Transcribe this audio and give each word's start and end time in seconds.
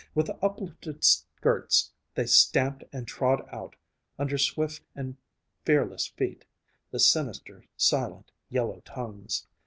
With 0.15 0.31
uplifted 0.41 1.03
skirts 1.03 1.91
they 2.15 2.25
stamped 2.25 2.85
and 2.91 3.07
trod 3.07 3.47
out, 3.51 3.75
under 4.17 4.35
swift 4.35 4.83
and 4.95 5.15
fearless 5.63 6.07
feet, 6.07 6.43
the 6.89 6.97
sinister, 6.99 7.65
silent, 7.77 8.31
yellow 8.49 8.79
tongues. 8.83 9.45